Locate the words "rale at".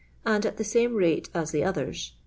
0.95-1.49